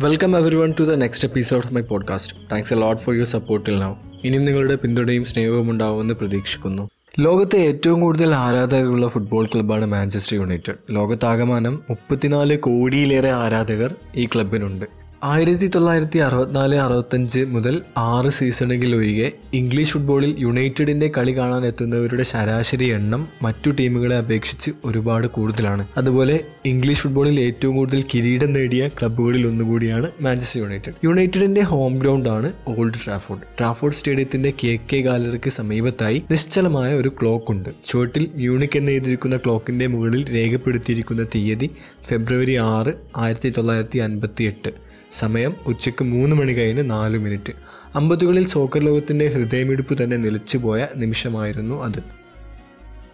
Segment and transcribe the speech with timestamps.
[0.00, 3.78] Welcome everyone to the next episode of my podcast thanks a lot for your സപ്പോർട്ടിൽ
[3.78, 3.94] now
[4.24, 6.88] ഇനിയും നിങ്ങളുടെ പിന്തുണയും സ്നേഹവും ഉണ്ടാവുമെന്ന് പ്രതീക്ഷിക്കുന്നു.
[7.20, 14.84] ലോകത്തെ ഏറ്റവും കൂടുതൽ ആരാധകരുള്ള ഫുട്ബോൾ ക്ലബ്ബാണ് മാഞ്ചസ്റ്റർ യുണൈറ്റഡ് ലോകത്താകമാനം മുപ്പത്തിനാല് കോടിയിലേറെ ആരാധകർ ഈ ക്ലബിനുണ്ട്
[15.24, 22.84] ആയിരത്തി തൊള്ളായിരത്തി അറുപത്തിനാല് അറുപത്തഞ്ച് മുതൽ ആറ് സീസണുകളിൽ ഒഴികെ ഇംഗ്ലീഷ് ഫുട്ബോളിൽ യുണൈറ്റഡിന്റെ കളി കാണാൻ എത്തുന്നവരുടെ ശരാശരി
[22.84, 25.86] എണ്ണം മറ്റു ടീമുകളെ അപേക്ഷിച്ച് ഒരുപാട് കൂടുതലാണ്.
[25.96, 30.94] അതുപോലെ ഇംഗ്ലീഷ് ഫുട്ബോളിൽ ഏറ്റവും കൂടുതൽ കിരീടം നേടിയ ക്ലബ്ബുകളിൽ ഒന്നുകൂടിയാണ് മാഞ്ചസ്റ്റർ യുണൈറ്റഡ്.
[31.04, 33.42] യുണൈറ്റഡിന്റെ ഹോം ഗ്രൗണ്ട് ആണ് ഓൾഡ് ട്രാഫോർഡ്.
[33.58, 37.70] ട്രാഫോർഡ് സ്റ്റേഡിയത്തിന്റെ കെ കെ ഗാലറിക്ക് സമീപത്തായി നിശ്ചലമായ ഒരു ക്ലോക്ക് ഉണ്ട്.
[37.84, 41.70] ചുവട്ടിൽ മ്യൂണിക് എന്ന് എഴുതിയിരിക്കുന്ന ക്ലോക്കിന്റെ മുകളിൽ രേഖപ്പെടുത്തിയിരിക്കുന്ന തീയതി
[42.04, 44.83] ഫെബ്രുവരി ആറ് ആയിരത്തി തൊള്ളായിരത്തി അൻപത്തി എട്ട്
[45.14, 47.52] സമയം ഉച്ചയ്ക്ക് മൂന്ന് മണി കഴിഞ്ഞ് നാല് മിനിറ്റ്.
[47.94, 52.24] അമ്പതുകളിൽ സോക്കർ ലോകത്തിന്റെ ഹൃദയമിടിപ്പ് തന്നെ നിലച്ചുപോയ നിമിഷമായിരുന്നു അത്.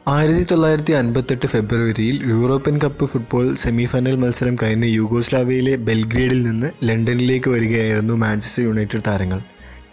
[0.08, 8.14] ആയിരത്തി തൊള്ളായിരത്തി അൻപത്തെട്ട് ഫെബ്രുവരിയിൽ യൂറോപ്യൻ കപ്പ് ഫുട്ബോൾ സെമിഫൈനൽ മത്സരം കഴിഞ്ഞ് യൂഗോസ്ലാവിയയിലെ ബെൽഗ്രേഡിൽ നിന്ന് ലണ്ടനിലേക്ക് വരികയായിരുന്നു
[8.14, 9.40] മാഞ്ചസ്റ്റർ യുണൈറ്റഡ് താരങ്ങൾ.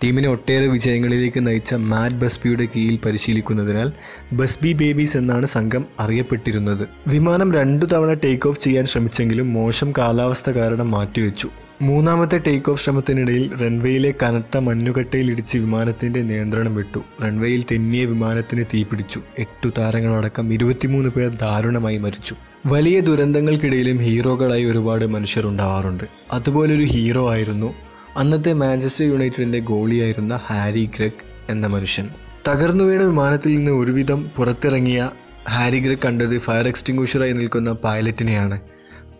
[0.04, 3.92] ടീമിനെ ഒട്ടേറെ വിജയങ്ങളിലേക്ക് നയിച്ച മാറ്റ് ബസ്ബിയുടെ കീഴിൽ പരിശീലിക്കുന്നതിനാൽ
[4.34, 6.88] ബസ്ബി ബേബീസ് എന്നാണ് സംഘം അറിയപ്പെട്ടിരുന്നത്.
[7.08, 11.50] വിമാനം രണ്ടു തവണ ടേക്ക് ഓഫ് ചെയ്യാൻ ശ്രമിച്ചെങ്കിലും മോശം കാലാവസ്ഥ കാരണം മാറ്റിവെച്ചു.
[11.82, 17.02] മൂന്നാമത്തെ ടേക്ക് ഓഫ് ശ്രമത്തിനിടയിൽ റൺവേയിലെ കനത്ത മഞ്ഞുകട്ടയിൽ ഇടിച്ച് വിമാനത്തിന്റെ നിയന്ത്രണം വിട്ടു.
[17.24, 19.22] റൺവേയിൽ തെന്നിയ വിമാനത്തിന് തീപിടിച്ചു.
[19.40, 22.36] എട്ടു താരങ്ങളടക്കം ഇരുപത്തിമൂന്ന് പേർ ദാരുണമായി മരിച്ചു.
[22.66, 27.74] വലിയ ദുരന്തങ്ങൾക്കിടയിലും ഹീറോകളായി ഒരുപാട് മനുഷ്യർ ഉണ്ടാവാറുണ്ട് അതുപോലൊരു ഹീറോ ആയിരുന്നു
[28.18, 32.10] അന്നത്തെ മാഞ്ചസ്റ്റർ യുണൈറ്റഡിന്റെ ഗോളിയായിരുന്ന ഹാരി ഗ്രെഗ് എന്ന മനുഷ്യൻ.
[32.48, 35.10] തകർന്നു വീണ വിമാനത്തിൽ നിന്ന് ഒരുവിധം പുറത്തിറങ്ങിയ
[35.50, 38.60] ഹാരി ഗ്രെഗ് കണ്ടത് ഫയർ എക്സ്റ്റിങ്ക്വിഷറായി നിൽക്കുന്ന പൈലറ്റിനെയാണ്.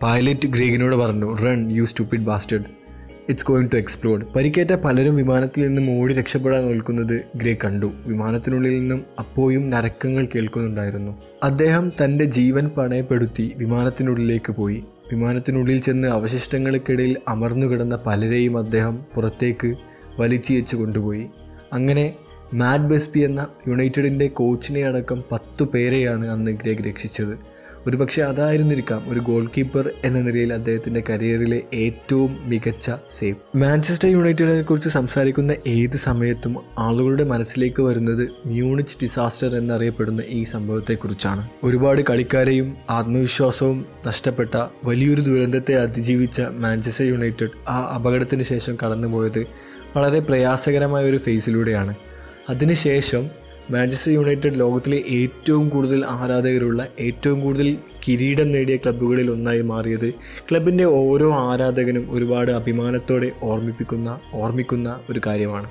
[0.02, 2.64] പൈലറ്റ് ഗ്രീഗിനോട് പറഞ്ഞു run you stupid bastard
[3.28, 7.92] it's going to explode പരിക്കേറ്റ പലരും വിമാനത്തിൽ നിന്നും ഓടി രക്ഷപ്പെടാൻ നിൽക്കുന്നത് ഗ്രേ കണ്ടു.
[8.06, 11.18] വിമാനത്തിനുള്ളിൽ നിന്നും അപ്പോയും നരക്കങ്ങൾ കേൾക്കുന്നുണ്ടായിരുന്നു.
[11.42, 14.84] അദ്ദേഹം തന്റെ ജീവൻ പണയപ്പെടുത്തി വിമാനത്തിനുള്ളിലേക്ക് പോയി.
[15.12, 19.74] വിമാനത്തിനുള്ളിൽ ചെന്ന് അവശിഷ്ടങ്ങൾക്കിടയിൽ അമർന്നു കിടന്ന പലരെയും അദ്ദേഹം പുറത്തേക്ക്
[20.18, 21.26] വലിച്ചിയച്ചു കൊണ്ടുപോയി.
[21.72, 22.14] അങ്ങനെ
[22.54, 27.47] മാറ്റ് ബെസ്പി എന്ന യുണൈറ്റഡിന്റെ കോച്ചിനെ അടക്കം പത്തു പേരെയാണ് അന്ന് ഗ്രേഗ് രക്ഷിച്ചത്.
[27.88, 34.88] ഒരുപക്ഷെ അതായിരുന്നിരിക്കാം ഒരു ഗോൾ കീപ്പർ എന്ന നിലയിൽ അദ്ദേഹത്തിന്റെ കരിയറിലെ ഏറ്റവും മികച്ച സേവ് മാഞ്ചസ്റ്റർ യുണൈറ്റഡിനെ കുറിച്ച്
[34.88, 41.48] സംസാരിക്കുന്ന ഏത് സമയത്തും ആളുകളുടെ മനസ്സിലേക്ക് വരുന്നത് മ്യൂണിച്ച് ഡിസാസ്റ്റർ എന്നറിയപ്പെടുന്ന ഈ സംഭവത്തെക്കുറിച്ചാണ്.
[41.64, 49.42] ഒരുപാട് കളിക്കാരെയും ആത്മവിശ്വാസവും നഷ്ടപ്പെട്ട വലിയൊരു ദുരന്തത്തെ അതിജീവിച്ച മാഞ്ചസ്റ്റർ യുണൈറ്റഡ് ആ അപകടത്തിന് ശേഷം കടന്നുപോയത്
[49.96, 51.94] വളരെ പ്രയാസകരമായ ഒരു ഫേസിലൂടെയാണ്
[52.48, 60.14] അതിനുശേഷം മാഞ്ചസ്റ്റർ യുണൈറ്റഡ് ലോകത്തിലെ ഏറ്റവും കൂടുതൽ ആരാധകരുള്ള ഏറ്റവും കൂടുതൽ കിരീടം നേടിയ ക്ലബ്ബുകളിൽ ഒന്നായി മാറിയത്
[60.50, 65.68] ക്ലബിന്റെ ഓരോ ആരാധകനും ഒരുപാട് അഭിമാനത്തോടെ ഓർമ്മിപ്പിക്കുന്ന ഓർമ്മിക്കുന്ന ഒരു കാര്യമാണ്.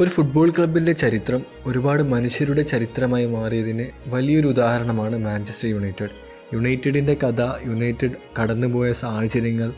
[0.00, 6.10] ഒരു ഫുട്ബോൾ ക്ലബിന്റെ ചരിത്രം ഒരുപാട് മനുഷ്യരുടെ ചരിത്രമായി മാറിയതിന് വലിയൊരു ഉദാഹരണമാണ് മാഞ്ചസ്റ്റർ യുണൈറ്റഡ്.
[6.54, 9.72] യുണൈറ്റഡിന്റെ കഥ യുണൈറ്റഡ് കടന്നുപോയ സാഹചര്യങ്ങൾ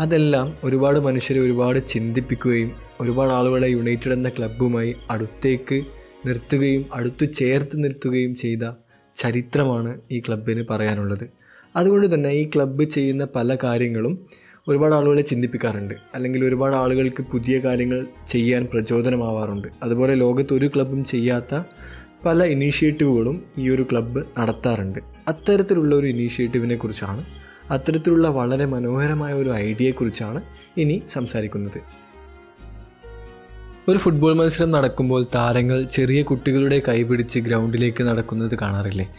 [0.00, 8.36] അതെല്ലാം ഒരുപാട് മനുഷ്യരെ ഒരുപാട് ചിന്തിപ്പിക്കുകയും ഒരുപാട് ആളുകളെ യുണൈറ്റഡ് എന്ന ക്ലബ്ബുമായി അടുത്തേക്ക് നിർത്തുകയും അടുത്തു ചേർത്ത് നിർത്തുകയും
[8.36, 8.70] ചെയ്ത
[9.14, 11.30] ചരിത്രമാണ് ഈ ക്ലബിന് പറയാനുള്ളത്.
[11.76, 14.26] അതുകൊണ്ട് തന്നെ ഈ ക്ലബ്ബ് ചെയ്യുന്ന പല കാര്യങ്ങളും
[14.68, 15.94] ഒരുപാട് ആളുകളെ ചിന്തിപ്പിക്കാറുണ്ട്.
[16.14, 19.68] അല്ലെങ്കിൽ ഒരുപാട് ആളുകൾക്ക് പുതിയ കാര്യങ്ങൾ ചെയ്യാൻ പ്രചോദനമാവാറുണ്ട്.
[19.82, 21.62] അതുപോലെ ലോകത്ത് ഒരു ക്ലബ്ബും ചെയ്യാത്ത
[22.24, 24.98] പല ഇനീഷ്യേറ്റീവുകളും ഈ ഒരു ക്ലബ്ബ് നടത്താറുണ്ട്.
[25.28, 27.24] അത്തരത്തിലുള്ള ഒരു ഇനീഷ്യേറ്റീവിനെ കുറിച്ചാണ്
[27.70, 30.42] അത്തരത്തിലുള്ള വളരെ മനോഹരമായ ഒരു ഐഡിയയെക്കുറിച്ചാണ്
[30.76, 31.97] ഇനി സംസാരിക്കുന്നത്.
[33.88, 39.14] ഒരു ഫുട്ബോൾ മത്സരം നടക്കുമ്പോൾ താരങ്ങൾ ചെറിയ കുട്ടികളുടെ കൈപിടിച്ച് ഗ്രൗണ്ടിലേക്ക് നടക്കുന്നത് കാണാറില്ലേ?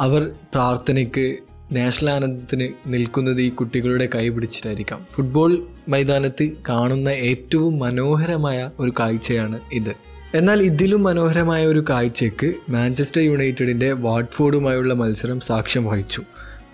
[0.00, 1.36] അവർ പ്രാർത്ഥനയ്ക്ക്
[1.72, 5.06] നാഷണൽ ആനന്ദത്തിന് നിൽക്കുന്നത് ഈ കുട്ടികളുടെ കൈ പിടിച്ചിട്ടായിരിക്കാം.
[5.12, 9.94] ഫുട്ബോൾ മൈതാനത്ത് കാണുന്ന ഏറ്റവും മനോഹരമായ ഒരു കാഴ്ചയാണ് ഇത്.
[10.34, 16.22] എന്നാൽ ഇതിലും മനോഹരമായ ഒരു കാഴ്ചയ്ക്ക് മാഞ്ചസ്റ്റർ യുണൈറ്റഡിന്റെ വാട്ട്ഫോർഡുമായുള്ള മത്സരം സാക്ഷ്യം വഹിച്ചു.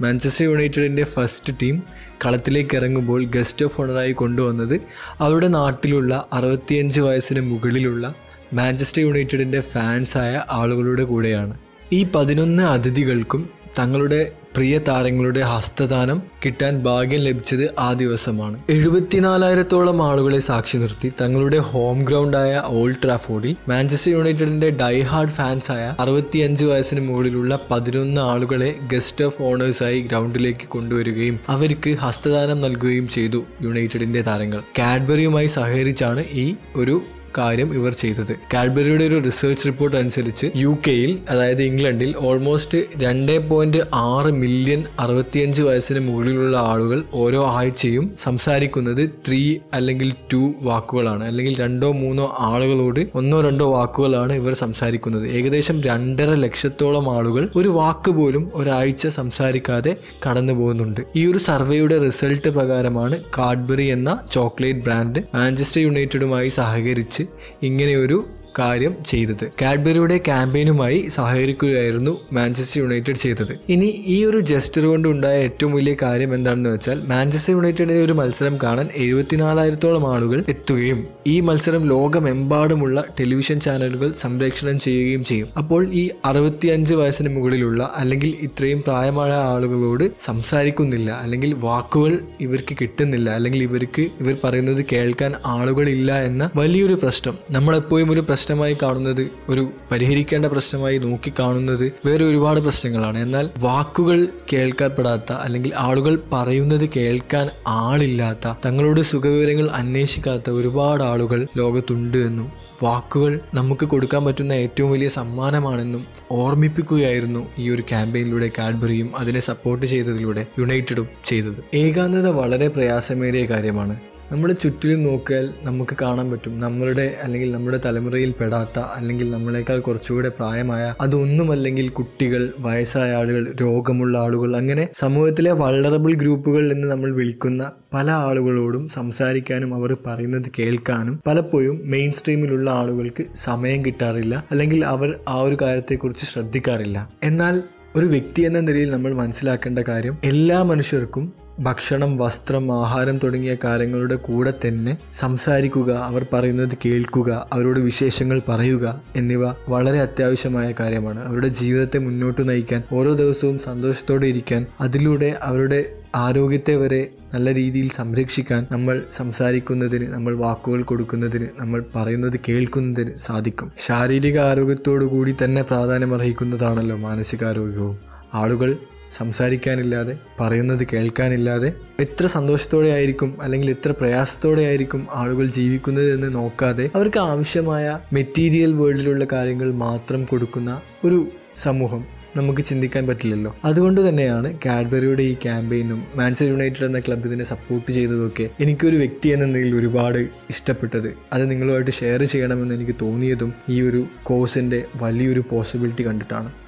[0.03, 1.83] മാഞ്ചസ്റ്റർ യുണൈറ്റഡിന്റെ ഫസ്റ്റ് ടീം
[2.27, 4.81] കളത്തിലേക്ക് ഇറങ്ങുമ്പോൾ ഗസ്റ്റ് ഓഫ് ഓണറായി കൊണ്ടുവന്നത്
[5.21, 8.15] അവരുടെ നാട്ടിലുള്ള അറുപത്തിയഞ്ച് വയസ്സിന് മുകളിലുള്ള
[8.55, 11.59] മാഞ്ചസ്റ്റർ യുണൈറ്റഡിന്റെ ഫാൻസായ ആളുകളുടെ കൂടെയാണ്.
[11.93, 13.49] ഈ പതിനൊന്ന് അതിഥികൾക്കും
[13.79, 18.63] തങ്ങളുടെ പ്രിയ താരങ്ങളുടെ ഹസ്തദാനം കിട്ടാൻ ഭാഗ്യം ലഭിച്ചത് ആ ദിവസമാണ്.
[18.71, 27.01] എഴുപത്തിനാലായിരത്തോളം ആളുകളെ സാക്ഷി നിർത്തി തങ്ങളുടെ ഹോം ഗ്രൗണ്ടായ ഓൾഡ് ട്രാഫോർഡിൽ മാഞ്ചസ്റ്റർ യുണൈറ്റഡിന്റെ ഡൈഹാർഡ് ഫാൻസായ അറുപത്തിയഞ്ച് വയസ്സിന്
[27.09, 34.63] മുകളിലുള്ള പതിനൊന്ന് ആളുകളെ ഗസ്റ്റ് ഓഫ് ഓണേഴ്സായി ഗ്രൗണ്ടിലേക്ക് കൊണ്ടുവരികയും അവർക്ക് ഹസ്തദാനം നൽകുകയും ചെയ്തു യുണൈറ്റഡിന്റെ താരങ്ങൾ.
[34.79, 37.03] കാഡ്ബറിയുമായി സഹകരിച്ചാണ് ഈ ഒരു
[37.39, 38.33] കാര്യം ഇവർ ചെയ്തത്.
[38.55, 45.63] കാഡ്ബറിയുടെ ഒരു റിസർച്ച് റിപ്പോർട്ട് അനുസരിച്ച് യു കെയിൽ അതായത് ഇംഗ്ലണ്ടിൽ ഓൾമോസ്റ്റ് രണ്ട് പോയിന്റ് ആറ് മില്യൺ അറുപത്തിയഞ്ച്
[45.63, 51.25] വയസ്സിന് മുകളിലുള്ള ആളുകൾ ഓരോ ആഴ്ചയും സംസാരിക്കുന്നത് ത്രീ അല്ലെങ്കിൽ ടു വാക്കുകളാണ്.
[51.25, 55.29] അല്ലെങ്കിൽ രണ്ടോ മൂന്നോ ആളുകളോട് ഒന്നോ രണ്ടോ വാക്കുകളാണ് ഇവർ സംസാരിക്കുന്നത്.
[55.29, 59.97] ഏകദേശം രണ്ടര ലക്ഷത്തോളം ആളുകൾ ഒരു വാക്ക് പോലും ഒരാഴ്ച സംസാരിക്കാതെ
[60.27, 61.01] കടന്നു പോകുന്നുണ്ട്.
[61.17, 67.23] ഈ ഒരു സർവേയുടെ റിസൾട്ട് പ്രകാരമാണ് കാഡ്ബറി എന്ന ചോക്ലേറ്റ് ബ്രാൻഡ് മാഞ്ചസ്റ്റർ യുണൈറ്റഡുമായി സഹകരിച്ച്
[67.63, 68.19] ഇങ്ങനെയൊരു
[68.59, 69.45] കാര്യം ചെയ്തത്.
[69.63, 73.59] കാഡ്ബറിയുടെ ക്യാമ്പയിനുമായി സഹകരിക്കുകയായിരുന്നു മാഞ്ചസ്റ്റർ യുണൈറ്റഡ് ചെയ്തത്.
[73.69, 78.59] ഇനി ഈ ഒരു ജസ്റ്റർ കൊണ്ട് ഉണ്ടായ ഏറ്റവും വലിയ കാര്യം എന്താണെന്ന് വെച്ചാൽ മാഞ്ചസ്റ്റർ യുണൈറ്റഡിന്റെ ഒരു മത്സരം
[78.63, 85.49] കാണാൻ എഴുപത്തിനാലായിരത്തോളം ആളുകൾ എത്തുകയും ഈ മത്സരം ലോകമെമ്പാടുമുള്ള ടെലിവിഷൻ ചാനലുകൾ സംപ്രേക്ഷണം ചെയ്യുകയും ചെയ്യും.
[85.57, 91.11] അപ്പോൾ ഈ അറുപത്തിയഞ്ച് വയസ്സിന് മുകളിലുള്ള അല്ലെങ്കിൽ ഇത്രയും പ്രായമായ ആളുകളോട് സംസാരിക്കുന്നില്ല.
[91.23, 93.31] അല്ലെങ്കിൽ വാക്കുകൾ ഇവർക്ക് കിട്ടുന്നില്ല.
[93.31, 97.39] അല്ലെങ്കിൽ ഇവർക്ക് ഇവർ പറയുന്നത് കേൾക്കാൻ ആളുകളില്ല എന്ന വലിയൊരു പ്രശ്നം.
[97.51, 103.19] നമ്മളെപ്പോഴും ഒരു പ്രശ്നമായി കാണുന്നത് ഒരു പരിഹരിക്കേണ്ട പ്രശ്നമായി നോക്കി കാണുന്നത് വേറെ ഒരുപാട് പ്രശ്നങ്ങളാണ്.
[103.19, 104.19] എന്നാൽ വാക്കുകൾ
[104.53, 112.49] കേൾക്കപ്പെടാത്ത അല്ലെങ്കിൽ ആളുകൾ പറയുന്നത് കേൾക്കാൻ ആളില്ലാത്ത തങ്ങളോട് സുഖവിവരങ്ങൾ അന്വേഷിക്കാത്ത ഒരുപാട് ആളുകൾ ലോകത്തുണ്ട് എന്നും
[112.83, 120.45] വാക്കുകൾ നമുക്ക് കൊടുക്കാൻ പറ്റുന്ന ഏറ്റവും വലിയ സമ്മാനമാണെന്നും ഓർമ്മിപ്പിക്കുകയായിരുന്നു ഈ ഒരു ക്യാമ്പയിനിലൂടെ കാഡ്ബറിയും അതിനെ സപ്പോർട്ട് ചെയ്തതിലൂടെ
[120.59, 121.61] യുണൈറ്റഡും ചെയ്തത്.
[121.75, 123.97] ഏകാന്തത വളരെ പ്രയാസമേറിയ കാര്യമാണ്.
[124.33, 126.61] നമ്മുടെ ചുറ്റിലും നോക്കിയാൽ നമുക്ക് കാണാൻ പറ്റും.
[126.61, 134.57] നമ്മളുടെ അല്ലെങ്കിൽ നമ്മുടെ തലമുറയിൽ പെടാത്ത അല്ലെങ്കിൽ നമ്മളെക്കാൾ കുറച്ചുകൂടെ പ്രായമായ അതൊന്നുമല്ലെങ്കിൽ കുട്ടികൾ വയസ്സായ ആളുകൾ രോഗമുള്ള ആളുകൾ
[134.57, 142.13] അങ്ങനെ സമൂഹത്തിലെ വൾണറബിൾ ഗ്രൂപ്പുകൾ എന്ന് നമ്മൾ വിളിക്കുന്ന പല ആളുകളോടും സംസാരിക്കാനും അവർ പറയുന്നത് കേൾക്കാനും പലപ്പോഴും മെയിൻ
[142.13, 147.11] സ്ട്രീമിലുള്ള ആളുകൾക്ക് സമയം കിട്ടാറില്ല അല്ലെങ്കിൽ അവർ ആ ഒരു കാര്യത്തെക്കുറിച്ച് ശ്രദ്ധിക്കാറില്ല.
[147.23, 147.63] എന്നാൽ
[147.97, 154.53] ഒരു വ്യക്തി എന്ന നിലയിൽ നമ്മൾ മനസ്സിലാക്കേണ്ട കാര്യം എല്ലാ മനുഷ്യർക്കും ഭക്ഷണം വസ്ത്രം ആഹാരം തുടങ്ങിയ കാര്യങ്ങളുടെ കൂടെ
[154.69, 161.29] തന്നെ സംസാരിക്കുക അവർ പറയുന്നത് കേൾക്കുക അവരോട് വിശേഷങ്ങൾ പറയുക എന്നിവ വളരെ അത്യാവശ്യമായ കാര്യമാണ്.
[161.29, 168.67] അവരുടെ ജീവിതത്തെ മുന്നോട്ട് നയിക്കാൻ ഓരോ ദിവസവും സന്തോഷത്തോടെ ഇരിക്കാൻ അതിലൂടെ അവരുടെ ആരോഗ്യത്തെ വരെ നല്ല രീതിയിൽ സംരക്ഷിക്കാൻ
[168.73, 173.73] നമ്മൾ സംസാരിക്കുന്നതിന് നമ്മൾ വാക്കുകൾ കൊടുക്കുന്നതിന് നമ്മൾ പറയുന്നത് കേൾക്കുന്നതിന് സാധിക്കും.
[173.79, 177.99] ശാരീരിക ആരോഗ്യത്തോടു കൂടി തന്നെ പ്രാധാന്യം അർഹിക്കുന്നതാണല്ലോ മാനസികാരോഗ്യവും.
[178.35, 178.77] ആളുകൾ
[179.11, 187.19] സംസാരിക്കാനില്ലാതെ പറയുന്നത് കേൾക്കാനില്ലാതെ എത്ര സന്തോഷത്തോടെ ആയിരിക്കും അല്ലെങ്കിൽ എത്ര പ്രയാസത്തോടെ ആയിരിക്കും ആളുകൾ ജീവിക്കുന്നത് എന്ന് നോക്കാതെ അവർക്ക്
[187.19, 193.57] ആവശ്യമായ മെറ്റീരിയൽ വേൾഡിലുള്ള കാര്യങ്ങൾ മാത്രം കൊടുക്കുന്ന ഒരു സമൂഹം നമുക്ക് ചിന്തിക്കാൻ പറ്റില്ലല്ലോ.
[193.65, 199.45] അതുകൊണ്ട് തന്നെയാണ് കാഡ്ബറിയുടെ ഈ ക്യാമ്പയിനും മാൻസർ യുണൈറ്റഡ് എന്ന ക്ലബ് ഇതിനെ സപ്പോർട്ട് ചെയ്തതൊക്കെ എനിക്കൊരു വ്യക്തി എന്ന
[199.45, 200.19] നിലയിൽ ഒരുപാട്
[200.51, 201.15] ഇഷ്ടപ്പെട്ടത്.
[201.33, 206.66] അത് നിങ്ങളുമായിട്ട് ഷെയർ ചെയ്യണമെന്ന് എനിക്ക് തോന്നിയതും ഈ ഒരു കോഴ്സിന്റെ വലിയൊരു പോസിബിലിറ്റി കണ്ടിട്ടാണ്.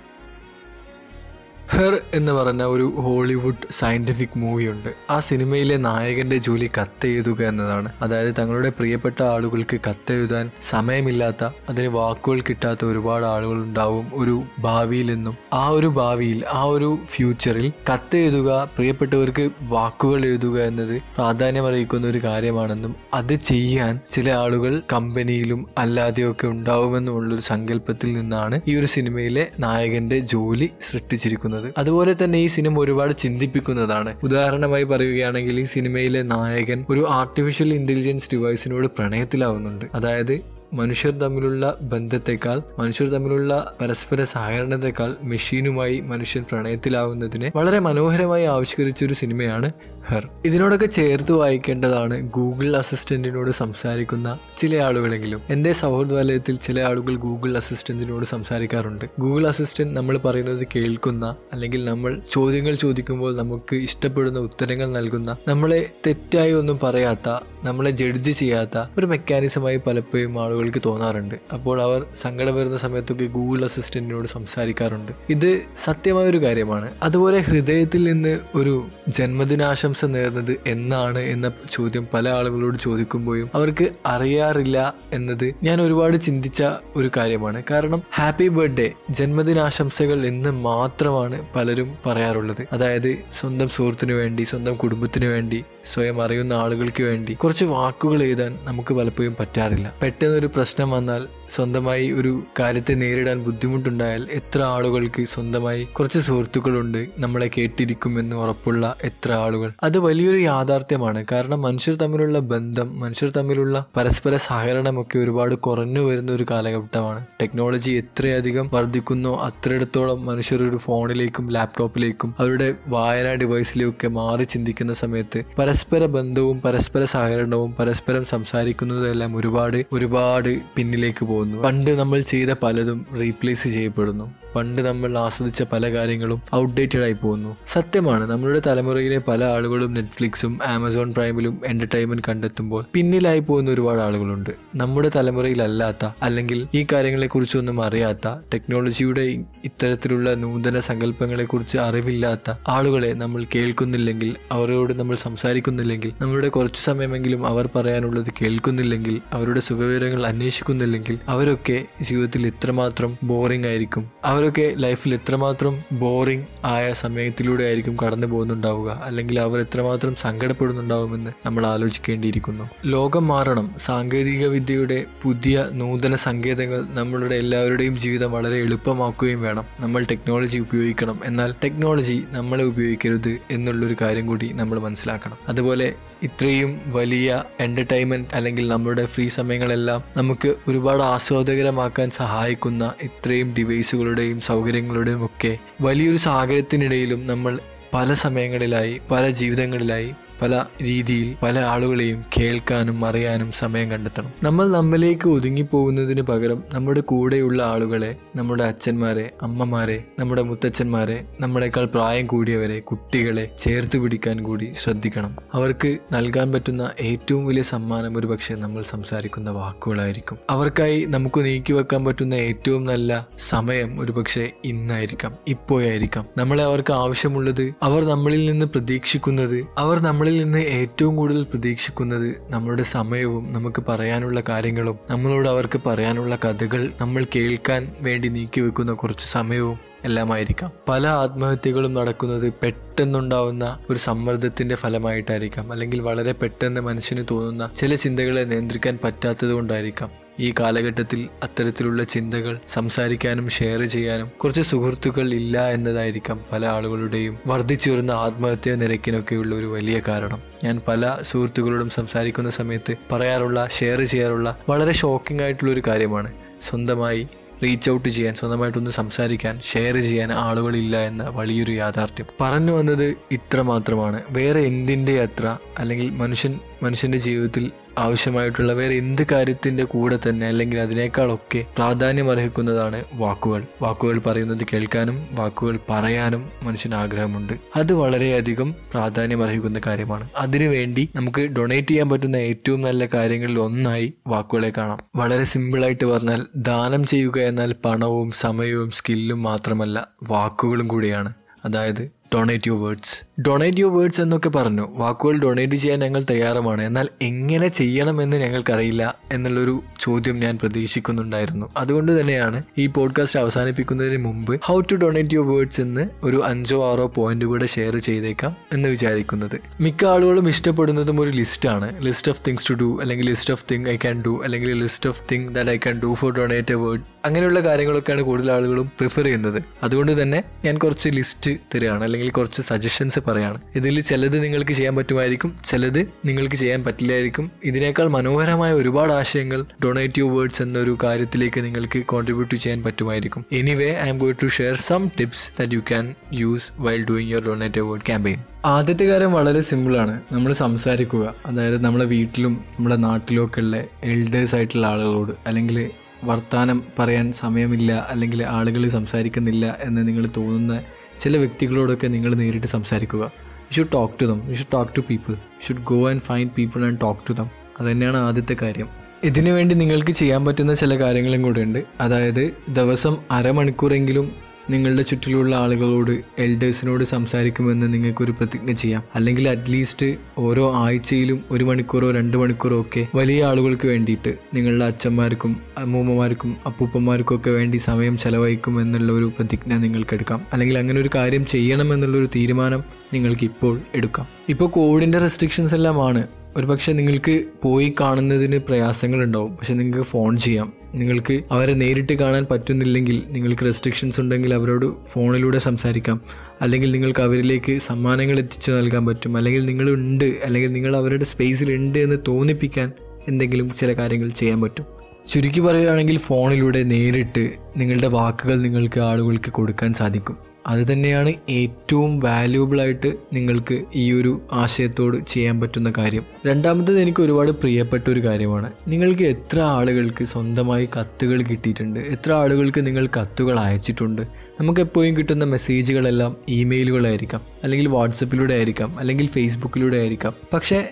[1.79, 7.93] ഹെർ എന്ന് പറഞ്ഞ ഒരു ഹോളിവുഡ് സയന്റിഫിക് മൂവിയുണ്ട് ആ സിനിമയിലെ നായകന്റെ ജോലി കത്തെഴുതുക എന്നതാണ്.
[8.03, 15.37] അതായത് തങ്ങളുടെ പ്രിയപ്പെട്ട ആളുകൾക്ക് കത്തെഴുതാൻ സമയമില്ലാത്ത അതിന് വാക്കുകൾ കിട്ടാത്ത ഒരുപാട് ആളുകൾ ഉണ്ടാവും ഒരു ഭാവിയിൽ നിന്നും.
[15.53, 23.35] ആ ഒരു ഭാവിയിൽ ആ ഒരു ഫ്യൂച്ചറിൽ കത്തെഴുതുക പ്രിയപ്പെട്ടവർക്ക് വാക്കുകൾ എഴുതുക എന്നത് പ്രാധാന്യമറിയിക്കുന്ന ഒരു കാര്യമാണെന്നും അത്
[23.35, 31.68] ചെയ്യാൻ ചില ആളുകൾ കമ്പനിയിലും അല്ലാതെയും അല്ലാതെയൊക്കെ ഉണ്ടാവുമെന്നുമുള്ളൊരു സങ്കല്പത്തിൽ നിന്നാണ് ഈ ഒരു സിനിമയിലെ നായകന്റെ ജോലി സൃഷ്ടിച്ചിരിക്കുന്നത്.
[31.79, 34.17] അതുപോലെ തന്നെ ഈ സിനിമ ഒരുപാട് ചിന്തിപ്പിക്കുന്നതാണ്.
[34.23, 39.85] ഉദാഹരണമായി പറയുകയാണെങ്കിൽ ഈ സിനിമയിലെ നായകൻ ഒരു ആർട്ടിഫിഷ്യൽ ഇന്റലിജൻസ് ഡിവൈസിനോട് പ്രണയത്തിലാവുന്നുണ്ട്.
[39.95, 49.15] അതായത് മനുഷ്യർ തമ്മിലുള്ള ബന്ധത്തെക്കാൾ മനുഷ്യർ തമ്മിലുള്ള പരസ്പര സഹകരണത്തെക്കാൾ മെഷീനുമായി മനുഷ്യൻ പ്രണയത്തിലാവുന്നതിനെ വളരെ മനോഹരമായി ആവിഷ്കരിച്ച ഒരു
[49.15, 49.73] സിനിമയാണ്
[50.11, 50.29] ഹെർ.
[50.45, 55.41] ഇതിനോടൊക്കെ ചേർത്ത് വായിക്കേണ്ടതാണ് ഗൂഗിൾ അസിസ്റ്റന്റിനോട് സംസാരിക്കുന്ന ചില ആളുകളെങ്കിലും.
[55.51, 59.05] എന്റെ സൗഹൃദ വലയത്തിൽ ചില ആളുകൾ ഗൂഗിൾ അസിസ്റ്റന്റിനോട് സംസാരിക്കാറുണ്ട്.
[59.21, 66.53] ഗൂഗിൾ അസിസ്റ്റന്റ് നമ്മൾ പറയുന്നത് കേൾക്കുന്ന അല്ലെങ്കിൽ നമ്മൾ ചോദ്യങ്ങൾ ചോദിക്കുമ്പോൾ നമുക്ക് ഇഷ്ടപ്പെടുന്ന ഉത്തരങ്ങൾ നൽകുന്ന നമ്മളെ തെറ്റായി
[66.53, 71.35] ഒന്നും പറയാത്ത നമ്മളെ ജഡ്ജ് ചെയ്യാത്ത ഒരു മെക്കാനിസമായി പലപ്പോഴും ആളുകൾക്ക് തോന്നാറുണ്ട്.
[71.53, 75.13] അപ്പോൾ അവർ സങ്കടം വരുന്ന സമയത്തൊക്കെ ഗൂഗിൾ അസിസ്റ്റന്റിനോട് സംസാരിക്കാറുണ്ട്.
[75.31, 76.95] ഇത് സത്യമായ ഒരു കാര്യമാണ്.
[77.03, 85.55] അതുപോലെ ഹൃദയത്തിൽ നിന്ന് ഒരു ജന്മദിനാശംസ നേർന്നത് എന്നാണ് എന്ന ചോദ്യം പല ആളുകളോട് ചോദിക്കുമ്പോഴും അവർക്ക് അറിയാറില്ല എന്നത്
[85.63, 86.63] ഞാൻ ഒരുപാട് ചിന്തിച്ച
[86.97, 87.63] ഒരു കാര്യമാണ്.
[87.71, 92.69] കാരണം ഹാപ്പി ബർത്ത്ഡേ ജന്മദിനാശംസകൾ എന്ന് മാത്രമാണ് പലരും പറയാറുള്ളത്.
[92.73, 98.95] അതായത് സ്വന്തം സുഹൃത്തിനു വേണ്ടി സ്വന്തം കുടുംബത്തിനു വേണ്ടി സ്വയം അറിയുന്ന ആളുകൾക്ക് വേണ്ടി കുറച്ച് വാക്കുകൾ എഴുതാൻ നമുക്ക്
[98.95, 99.95] പലപ്പോഴും പറ്റാറില്ല.
[100.03, 108.37] പെട്ടെന്നൊരു പ്രശ്നം വന്നാൽ സ്വന്തമായി ഒരു കാര്യത്തെ നേരിടാൻ ബുദ്ധിമുട്ടുണ്ടായാൽ എത്ര ആളുകൾക്ക് സ്വന്തമായി കുറച്ച് സുഹൃത്തുക്കളുണ്ട് നമ്മളെ കേട്ടിരിക്കുമെന്ന്
[108.37, 109.73] ഉറപ്പുള്ള എത്ര ആളുകൾ.
[109.83, 111.25] അത് വലിയൊരു യാഥാർത്ഥ്യമാണ്.
[111.33, 117.27] കാരണം മനുഷ്യർ തമ്മിലുള്ള ബന്ധം മനുഷ്യർ തമ്മിലുള്ള പരസ്പര സഹകരണമൊക്കെ ഒരുപാട് കുറഞ്ഞു വരുന്ന ഒരു കാലഘട്ടമാണ്.
[117.43, 126.07] ടെക്നോളജി എത്രയധികം വർദ്ധിക്കുന്നോ അത്രയിടത്തോളം മനുഷ്യർ ഒരു ഫോണിലേക്കും ലാപ്ടോപ്പിലേക്കും അവരുടെ വായനാ ഡിവൈസിലേക്കൊക്കെ മാറി ചിന്തിക്കുന്ന സമയത്ത് പരസ്പര
[126.07, 131.63] ബന്ധവും പരസ്പര സഹകരണവും പരസ്പരം സംസാരിക്കുന്നതെല്ലാം ഒരുപാട് ഒരുപാട് പിന്നിലേക്ക് പോകുന്നു.
[131.63, 134.35] പണ്ട് നമ്മൾ ചെയ്ത പലതും റീപ്ലേസ് ചെയ്യപ്പെടുന്നു.
[134.57, 137.57] പണ്ട് നമ്മൾ ആസ്വദിച്ച പല കാര്യങ്ങളും ഔട്ട്ഡേറ്റഡ് ആയി പോകുന്നു.
[137.67, 144.51] സത്യമാണ് നമ്മളുടെ തലമുറയിലെ പല ആളുകളും നെറ്റ്ഫ്ലിക്സും ആമസോൺ പ്രൈമിലും എന്റർടൈൻമെന്റ് കണ്ടെത്തുമ്പോൾ പിന്നിലായി പോകുന്ന ഒരുപാട് ആളുകളുണ്ട്.
[144.75, 154.93] നമ്മുടെ തലമുറയിലല്ലാത്ത അല്ലെങ്കിൽ ഈ കാര്യങ്ങളെക്കുറിച്ചൊന്നും അറിയാത്ത ടെക്നോളജിയുടെ ഇത്തരത്തിലുള്ള നൂതന സങ്കല്പങ്ങളെക്കുറിച്ച് അറിവില്ലാത്ത ആളുകളെ നമ്മൾ കേൾക്കുന്നില്ലെങ്കിൽ അവരോട്
[154.99, 163.67] നമ്മൾ സംസാരിക്കുന്നില്ലെങ്കിൽ നമ്മളുടെ കുറച്ചു സമയമെങ്കിലും അവർ പറയാനുള്ളത് കേൾക്കുന്നില്ലെങ്കിൽ അവരുടെ സുഖവിവരങ്ങൾ അന്വേഷിക്കുന്നില്ലെങ്കിൽ അവരൊക്കെ ജീവിതത്തിൽ ഇത്രമാത്രം ബോറിംഗ്
[163.67, 164.05] ആയിരിക്കും.
[164.39, 172.71] അവരൊക്കെ ലൈഫിൽ എത്രമാത്രം ബോറിംഗ് ആയ സമയത്തിലൂടെ ആയിരിക്കും കടന്നു പോകുന്നുണ്ടാവുക അല്ലെങ്കിൽ അവർ എത്രമാത്രം സങ്കടപ്പെടുന്നുണ്ടാവുമെന്ന് നമ്മൾ ആലോചിക്കേണ്ടിയിരിക്കുന്നു.
[172.87, 173.75] ലോകം മാറണം.
[173.79, 179.65] സാങ്കേതിക വിദ്യയുടെ പുതിയ നൂതന സങ്കേതങ്ങൾ നമ്മളുടെ എല്ലാവരുടെയും ജീവിതം വളരെ എളുപ്പമാക്കുകയും വേണം.
[179.81, 181.21] നമ്മൾ ടെക്നോളജി ഉപയോഗിക്കണം.
[181.25, 185.37] എന്നാൽ ടെക്നോളജി നമ്മളെ ഉപയോഗിക്കരുത് എന്നുള്ളൊരു കാര്യം കൂടി നമ്മൾ മനസ്സിലാക്കണം.
[185.49, 187.29] അതുപോലെ ഇത്രയും വലിയ
[187.61, 197.27] എന്റർടൈൻമെന്റ് അല്ലെങ്കിൽ നമ്മുടെ ഫ്രീ സമയങ്ങളെല്ലാം നമുക്ക് ഒരുപാട് ആസ്വാദകരമാക്കാൻ സഹായിക്കുന്ന ഇത്രയും ഡിവൈസുകളുടെയും സൗകര്യങ്ങളുടെയും ഒക്കെ വലിയൊരു സാഗരത്തിനിടയിലും
[197.27, 197.55] നമ്മൾ
[197.95, 200.11] പല സമയങ്ങളിലായി പല ജീവിതങ്ങളിലായി
[200.43, 204.33] പല രീതിയിൽ പല ആളുകളെയും കേൾക്കാനും അറിയാനും സമയം കണ്ടെത്തണം.
[204.43, 212.81] നമ്മൾ നമ്മിലേക്ക് ഒതുങ്ങിപ്പോകുന്നതിന് പകരം നമ്മുടെ കൂടെയുള്ള ആളുകളെ നമ്മുടെ അച്ഛന്മാരെ അമ്മമാരെ നമ്മുടെ മുത്തച്ഛന്മാരെ നമ്മളെക്കാൾ പ്രായം കൂടിയവരെ
[212.81, 215.37] കുട്ടികളെ ചേർത്ത് പിടിക്കാൻ കൂടി ശ്രദ്ധിക്കണം.
[215.55, 220.39] അവർക്ക് നൽകാൻ പറ്റുന്ന ഏറ്റവും വലിയ സമ്മാനം ഒരുപക്ഷെ നമ്മൾ സംസാരിക്കുന്ന വാക്കുകളായിരിക്കും.
[220.51, 226.25] അവർക്കായി നമുക്ക് നീക്കി വെക്കാൻ പറ്റുന്ന ഏറ്റവും നല്ല സമയം ഒരുപക്ഷെ ഇന്നായിരിക്കാം ഇപ്പോഴായിരിക്കാം.
[226.39, 233.53] നമ്മളെ അവർക്ക് ആവശ്യമുള്ളത് അവർ നമ്മളിൽ നിന്ന് പ്രതീക്ഷിക്കുന്നത് അവർ നമ്മളിൽ നിന്ന് ഏറ്റവും കൂടുതൽ പ്രതീക്ഷിക്കുന്നത് നമ്മുടെ സമയവും
[233.53, 240.71] നമുക്ക് പറയാനുള്ള കാര്യങ്ങളും നമ്മളോട് അവർക്ക് പറയാനുള്ള കഥകൾ നമ്മൾ കേൾക്കാൻ വേണ്ടി നീക്കി വെക്കുന്ന കുറച്ച് സമയവും എല്ലാമായിരിക്കാം.
[240.89, 245.73] പല ആത്മഹത്യകളും നടക്കുന്നത് പെട്ടെന്നുണ്ടാവുന്ന ഒരു സമ്മർദ്ദത്തിന്റെ ഫലമായിട്ടായിരിക്കാം.
[245.73, 250.28] അല്ലെങ്കിൽ വളരെ പെട്ടെന്ന് മനുഷ്യന് തോന്നുന്ന ചില ചിന്തകളെ നിയന്ത്രിക്കാൻ പറ്റാത്തത് കൊണ്ടായിരിക്കാം.
[250.41, 258.75] ഈ കാലഘട്ടത്തിൽ അത്തരത്തിലുള്ള ചിന്തകൾ സംസാരിക്കാനും ഷെയർ ചെയ്യാനും കുറച്ച് സുഹൃത്തുക്കൾ ഇല്ല എന്നതായിരിക്കാം പല ആളുകളുടെയും വർദ്ധിച്ചുവരുന്ന ആത്മഹത്യാ
[258.75, 260.43] നിരക്കിനൊക്കെയുള്ള ഒരു വലിയ കാരണം.
[260.65, 266.33] ഞാൻ പല സുഹൃത്തുക്കളോടും സംസാരിക്കുന്ന സമയത്ത് പറയാറുള്ള ഷെയർ ചെയ്യാറുള്ള വളരെ ഷോക്കിംഗ് ആയിട്ടുള്ള ഒരു കാര്യമാണ്.
[266.63, 267.29] സ്വന്തമായി
[267.63, 272.27] റീച്ച് ഔട്ട് ചെയ്യാൻ സ്വന്തമായിട്ടൊന്ന് സംസാരിക്കാൻ ഷെയർ ചെയ്യാൻ ആളുകളില്ല എന്ന വലിയൊരു യാഥാർത്ഥ്യം.
[272.41, 275.57] പറഞ്ഞു വന്നത് ഇത്ര മാത്രമാണ് വേറെ എന്തിന്റെ അത്ര?
[275.79, 283.67] അല്ലെങ്കിൽ മനുഷ്യൻ മനുഷ്യന്റെ ജീവിതത്തിൽ ആവശ്യമായിട്ടുള്ള വേറെ എന്ത് കാര്യത്തിന്റെ കൂടെ തന്നെ അല്ലെങ്കിൽ അതിനേക്കാളൊക്കെ പ്രാധാന്യം അർഹിക്കുന്നതാണ് വാക്കുകൾ.
[283.83, 287.53] വാക്കുകൾ പറയുന്നത് കേൾക്കാനും വാക്കുകൾ പറയാനും മനുഷ്യന് ആഗ്രഹമുണ്ട്.
[287.77, 290.31] അത് വളരെയധികം പ്രാധാന്യം അർഹിക്കുന്ന കാര്യമാണ്.
[290.37, 294.99] അതിനുവേണ്ടി നമുക്ക് ഡൊണേറ്റ് ചെയ്യാൻ പറ്റുന്ന ഏറ്റവും നല്ല കാര്യങ്ങളിൽ ഒന്നായി വാക്കുകളെ കാണാം.
[295.17, 301.33] വളരെ സിമ്പിളായിട്ട് പറഞ്ഞാൽ ദാനം ചെയ്യുക എന്നാൽ പണവും സമയവും സ്കില്ലും മാത്രമല്ല വാക്കുകളും കൂടിയാണ്.
[301.65, 304.89] അതായത് donate your words donate you words എന്നൊക്കെ പറഞ്ഞു.
[304.91, 306.83] വാക്കുകൾ ഡൊണേറ്റ് ചെയ്യാൻ ഞങ്ങൾ തയ്യാറുമാണ്.
[306.83, 311.67] എന്നാൽ എങ്ങനെ ചെയ്യണമെന്ന് ഞങ്ങൾക്കറിയില്ല എന്നുള്ളൊരു ചോദ്യം ഞാൻ പ്രതീക്ഷിക്കുന്നുണ്ടായിരുന്നു.
[311.77, 317.07] അതുകൊണ്ട് തന്നെയാണ് ഈ പോഡ്കാസ്റ്റ് അവസാനിപ്പിക്കുന്നതിന് മുമ്പ് how to donate your words എന്ന് ഒരു അഞ്ചോ ആറോ
[317.07, 319.61] പോയിന്റ് കൂടെ ഷെയർ ചെയ്തേക്കാം എന്ന് വിചാരിക്കുന്നത്.
[319.81, 323.97] മിക്ക ആളുകളും ഇഷ്ടപ്പെടുന്നതും ഒരു ലിസ്റ്റാണ് list of things to do അല്ലെങ്കിൽ list of thing I
[323.97, 327.61] can do അല്ലെങ്കിൽ list of thing that I can do for donate a word അങ്ങനെയുള്ള
[327.61, 329.63] കാര്യങ്ങളൊക്കെയാണ് കൂടുതൽ ആളുകളും പ്രിഫർ ചെയ്യുന്നത്.
[329.83, 332.05] അതുകൊണ്ട് തന്നെ ഞാൻ കുറച്ച് ലിസ്റ്റ് തരികയാണ്.
[332.05, 333.59] അല്ലെങ്കിൽ കുറച്ച് സജഷൻസ് പറയാണ്.
[333.77, 337.51] ഇതിൽ ചിലത് നിങ്ങൾക്ക് ചെയ്യാൻ പറ്റുമായിരിക്കും ചിലത് നിങ്ങൾക്ക് ചെയ്യാൻ പറ്റില്ലായിരിക്കും.
[337.65, 343.45] ഇതിനേക്കാൾ മനോഹരമായ ഒരുപാട് ആശയങ്ങൾ ഡൊണേറ്റീവ് വേർഡ്സ് എന്നൊരു കാര്യത്തിലേക്ക് നിങ്ങൾക്ക് കോൺട്രിബ്യൂട്ട് ചെയ്യാൻ പറ്റുമായിരിക്കും.
[343.53, 347.45] Anyway I am going to share some tips that you can use while doing your
[347.45, 351.35] donative word campaign ആദ്യത്തെ കാര്യം വളരെ സിമ്പിളാണ് നമ്മൾ സംസാരിക്കുക.
[351.47, 355.79] അതായത് നമ്മുടെ വീട്ടിലും നമ്മുടെ നാട്ടിലും ഒക്കെ ഉള്ള എൽഡേഴ്സ് ആയിട്ടുള്ള ആളുകളോട് അല്ലെങ്കിൽ
[356.25, 360.83] വർത്തമാനം പറയാൻ സമയമില്ല അല്ലെങ്കിൽ ആളുകൾ സംസാരിക്കുന്നില്ല എന്ന് നിങ്ങൾ തോന്നുന്ന
[361.19, 363.21] ചില വ്യക്തികളോടൊക്കെ നിങ്ങൾ നേരിട്ട് സംസാരിക്കുക.
[363.21, 366.51] You should talk to them you should talk to people you should go and find
[366.51, 368.89] people and talk to them അതുതന്നെയാണ് ആദ്യത്തെ കാര്യം.
[369.25, 371.85] ഇതിനുവേണ്ടി നിങ്ങൾക്ക് ചെയ്യാൻ പറ്റുന്ന ചില കാര്യങ്ങളും കൂടെ ഉണ്ട്.
[372.01, 379.03] അതായത് ദിവസം അരമണിക്കൂറെങ്കിലും നിങ്ങളുടെ ചുറ്റിലുള്ള ആളുകളോട് എൽഡേഴ്സിനോട് സംസാരിക്കുമെന്ന് നിങ്ങൾക്കൊരു പ്രതിജ്ഞ ചെയ്യാം.
[379.15, 386.57] അല്ലെങ്കിൽ അറ്റ്ലീസ്റ്റ് ഓരോ ആഴ്ചയിലും ഒരു മണിക്കൂറോ രണ്ട് മണിക്കൂറോ ഒക്കെ വലിയ ആളുകൾക്ക് വേണ്ടിയിട്ട് നിങ്ങളുടെ അച്ഛന്മാർക്കും അമ്മൂമ്മമാർക്കും
[386.67, 391.95] അപ്പൂപ്പന്മാർക്കും ഒക്കെ വേണ്ടി സമയം ചെലവഴിക്കും എന്നുള്ള ഒരു പ്രതിജ്ഞ നിങ്ങൾക്ക് എടുക്കാം അല്ലെങ്കിൽ അങ്ങനെ ഒരു കാര്യം ചെയ്യണം
[391.95, 392.83] എന്നുള്ളൊരു തീരുമാനം
[393.13, 394.27] നിങ്ങൾക്ക് ഇപ്പോൾ എടുക്കാം.
[394.49, 396.27] ഇപ്പോൾ കോവിഡിന്റെ റെസ്ട്രിക്ഷൻസ് എല്ലാമാണ്.
[396.57, 399.57] ഒരു പക്ഷേ നിങ്ങൾക്ക് പോയി കാണുന്നതിന് പ്രയാസങ്ങളുണ്ടാവും.
[399.57, 400.78] പക്ഷെ നിങ്ങൾക്ക് ഫോൺ ചെയ്യാം.
[400.95, 406.21] നിങ്ങൾക്ക് അവരെ നേരിട്ട് കാണാൻ പറ്റുന്നില്ലെങ്കിൽ നിങ്ങൾക്ക് റെസ്ട്രിക്ഷൻസ് ഉണ്ടെങ്കിൽ അവരോട് ഫോണിലൂടെ സംസാരിക്കാം.
[406.61, 409.37] അല്ലെങ്കിൽ നിങ്ങൾക്ക് അവരിലേക്ക് സമ്മാനങ്ങൾ എത്തിച്ചു നൽകാൻ പറ്റും.
[409.37, 412.93] അല്ലെങ്കിൽ നിങ്ങളുണ്ട് അല്ലെങ്കിൽ നിങ്ങൾ അവരുടെ സ്പേസിൽ ഉണ്ട് എന്ന് തോന്നിപ്പിക്കാൻ
[413.29, 414.87] എന്തെങ്കിലും ചില കാര്യങ്ങൾ ചെയ്യാൻ പറ്റും.
[415.29, 420.48] ചുരുക്കി പറയുകയാണെങ്കിൽ ഫോണിലൂടെ നേരിട്ട് നിങ്ങളുടെ വാക്കുകൾ നിങ്ങൾക്ക് ആളുകൾക്ക് കൊടുക്കാൻ സാധിക്കും.
[420.67, 426.25] അത് തന്നെയാണ് ഏറ്റവും വാല്യൂബിളായിട്ട് നിങ്ങൾക്ക് ഈ ഒരു ആശയത്തോട് ചെയ്യാൻ പറ്റുന്ന കാര്യം.
[426.47, 428.73] രണ്ടാമത്തത് എനിക്ക് ഒരുപാട് പ്രിയപ്പെട്ട ഒരു കാര്യമാണ്.
[428.89, 432.01] നിങ്ങൾക്ക് എത്ര ആളുകൾക്ക് സ്വന്തമായി കത്തുകൾ കിട്ടിയിട്ടുണ്ട്?
[432.01, 434.23] എത്ര ആളുകൾക്ക് നിങ്ങൾ കത്തുകൾ അയച്ചിട്ടുണ്ട്?
[434.61, 438.99] നമുക്ക് എപ്പോഴും കിട്ടുന്ന മെസ്സേജുകളെല്ലാം ഇമെയിലുകളായിരിക്കാം അല്ലെങ്കിൽ വാട്സപ്പിലൂടെ ആയിരിക്കാം.
[438.99, 440.33] അല്ലെങ്കിൽ ഫേസ്ബുക്കിലൂടെ ആയിരിക്കാം.
[440.53, 440.89] പക്ഷേ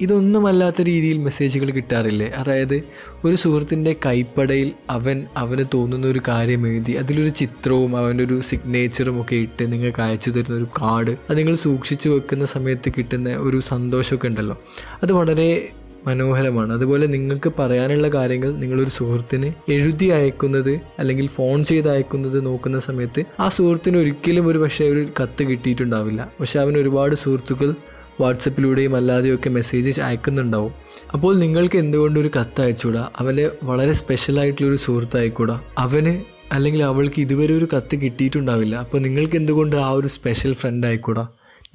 [0.00, 2.26] ഇതൊന്നുമല്ലാത്ത രീതിയിൽ മെസ്സേജുകൾ കിട്ടാറില്ലേ?
[2.26, 2.82] അതായത്
[3.24, 9.36] ഒരു സുഹൃത്തിന്റെ കൈപ്പടയിൽ അവൻ അവന് തോന്നുന്ന ഒരു കാര്യം എഴുതി അതിലൊരു ചിത്രവും അവന്റെ ഒരു സിഗ്നേച്ചറും ഒക്കെ
[9.36, 14.62] ഇട്ട് നിങ്ങൾക്ക് അയച്ചു തരുന്ന ഒരു കാർഡ് അത് നിങ്ങൾ സൂക്ഷിച്ചു വെക്കുന്ന സമയത്ത് കിട്ടുന്ന ഒരു സന്തോഷമൊക്കെ ഉണ്ടല്ലോ.
[15.02, 15.68] അത് വളരെ
[16.06, 16.72] മനോഹരമാണ്.
[16.72, 23.48] അതുപോലെ നിങ്ങൾക്ക് പറയാനുള്ള കാര്യങ്ങൾ നിങ്ങളൊരു സുഹൃത്തിന് എഴുതി അയക്കുന്നത് അല്ലെങ്കിൽ ഫോൺ ചെയ്ത് അയക്കുന്നത് നോക്കുന്ന സമയത്ത് ആ
[23.48, 26.30] സുഹൃത്തിന് ഒരിക്കലും ഒരു പക്ഷേ ഒരു കത്ത് കിട്ടിയിട്ടുണ്ടാവില്ല.
[26.40, 27.74] പക്ഷെ അവൻ ഒരുപാട് സുഹൃത്തുക്കൾ
[28.20, 30.72] വാട്സപ്പിലൂടെയും അല്ലാതെയൊക്കെ മെസ്സേജ് അയക്കുന്നുണ്ടാവും.
[31.12, 35.60] അപ്പോൾ നിങ്ങൾക്ക് എന്തുകൊണ്ട് ഒരു കത്ത് അയച്ചുകൂടാ അവനെ വളരെ സ്പെഷ്യലായിട്ടുള്ളൊരു സുഹൃത്തായിക്കൂടാ?
[35.78, 38.76] അവന് അല്ലെങ്കിൽ അവൾക്ക് ഇതുവരെ ഒരു കത്ത് കിട്ടിയിട്ടുണ്ടാവില്ല.
[38.76, 41.26] അപ്പോൾ നിങ്ങൾക്ക് എന്തുകൊണ്ട് ആ ഒരു സ്പെഷ്യൽ ഫ്രണ്ട് ആയിക്കൂടാ?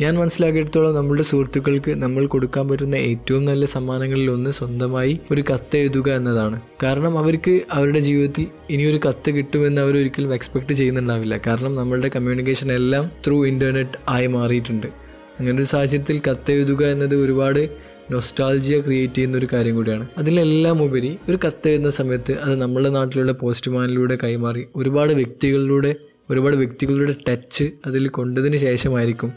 [0.02, 6.10] ഞാൻ മനസ്സിലാക്കിയെടുത്തോളം നമ്മുടെ സുഹൃത്തുക്കൾക്ക് നമ്മൾ കൊടുക്കാൻ പറ്റുന്ന ഏറ്റവും നല്ല സമ്മാനങ്ങളിൽ ഒന്ന് സ്വന്തമായി ഒരു കത്ത് എഴുതുക
[6.10, 6.62] എന്നതാണ്.
[6.84, 11.40] കാരണം അവർക്ക് അവരുടെ ജീവിതത്തിൽ ഇനിയൊരു കത്ത് കിട്ടുമെന്ന് അവർ ഒരിക്കലും എക്സ്പെക്ട് ചെയ്യുന്നുണ്ടാവില്ല.
[11.48, 14.88] കാരണം നമ്മളുടെ കമ്മ്യൂണിക്കേഷൻ എല്ലാം ത്രൂ ഇന്റർനെറ്റ് ആയി മാറിയിട്ടുണ്ട്.
[15.42, 17.70] അങ്ങനെ ഒരു സാഹചര്യത്തിൽ കത്തെഴുതുക എന്നത് ഒരുപാട്
[18.12, 20.08] നൊസ്റ്റാൾജിയ ക്രിയേറ്റ് ചെയ്യുന്ന ഒരു കാര്യം കൂടിയാണ്.
[20.18, 25.96] അതിലെല്ലാം ഉപരി ഒരു കത്തെഴുതുന്ന സമയത്ത് അത് നമ്മുടെ നാട്ടിലുള്ള പോസ്റ്റ്മാനിലൂടെ കൈമാറി ഒരുപാട് വ്യക്തികളിലൂടെ
[26.30, 29.34] ഒരുപാട് വ്യക്തികളുടെ ടച്ച് അതിൽ കൊണ്ടതിന് ശേഷമായിരിക്കും